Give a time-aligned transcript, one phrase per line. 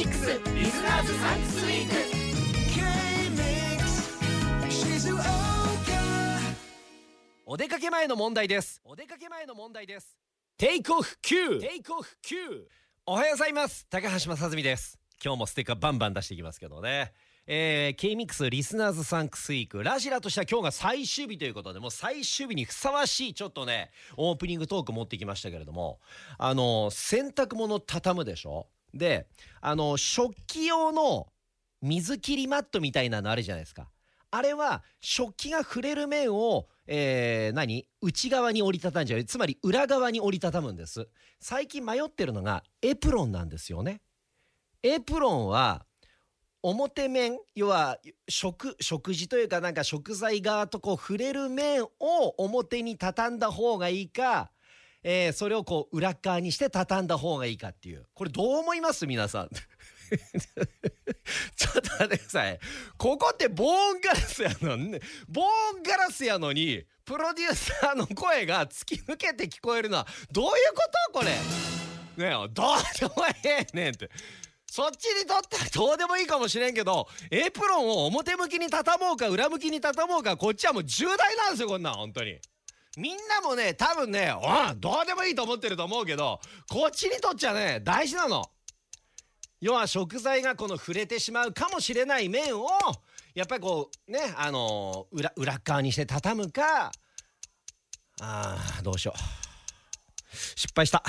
[0.00, 1.94] ミックスリスナーズサンクスウィーク
[2.74, 3.80] K-Mix
[7.46, 8.82] お出かけ前の問題です。
[8.84, 10.18] お出かけ前の問題です。
[10.58, 12.68] テイクオフ Q テイクオフ Q
[13.06, 13.86] おはようございます。
[13.88, 14.98] 高橋正澄です。
[15.24, 17.12] 今日もステッカーバンバン出していきますけどね。
[17.52, 25.98] えー、K-MIX リスナーズサンクスウィークラジラとしては今日が最終日ということでもう最終日にふさわしいちょっとねオープニングトーク持ってきましたけれども。
[26.38, 28.68] あの洗濯物畳むでしょ？
[28.94, 29.26] で
[29.60, 31.26] あの食器用の
[31.82, 33.90] 水切りマットみたいなのあるじゃないですか。
[34.30, 37.84] あれは食器が触れる面を、えー何？
[38.00, 41.08] 内側に折りたたんじゃうつまり裏側に折りたたむんです。
[41.40, 44.02] 最近迷ってるのがエプロンなんですよね。
[44.84, 45.84] エプロンは
[46.62, 51.88] 表面要は食食事というかなんか食材側とこう触れる面を
[52.38, 54.50] 表に畳んだ方がいいか、
[55.02, 58.04] えーそれをこう裏側にして畳んだ方がいいかっていう。
[58.14, 59.06] これどう思います？
[59.06, 59.48] 皆さん。
[61.56, 62.58] ちょっと待ってください。
[62.98, 65.42] ここって防音ガラスやのに防
[65.74, 71.20] 音ガラスやのにプロデューサーの声が突き抜けて聞こえるのはどういうこと？
[71.20, 71.30] これ。
[71.30, 71.36] ね
[72.18, 72.48] えどう
[72.98, 74.10] でもええねんって。
[74.72, 82.38] そっちにとってはどうでもいいかもしれんけどエプロンを表向きに畳もうか裏向きに畳もうかこっちはもう重大なんですよこんなん本当に。
[82.96, 86.38] みんなもね多分ねおいどうでもいいと思ってると思うけど
[86.70, 88.44] こっちにとっちゃね大事なの。
[89.60, 92.68] 要は食材がこの触れてしまうかもしれない面を
[93.34, 96.92] やっぱりこうねあのー裏裏側にして畳むか
[98.20, 101.02] あーどうしよう失敗した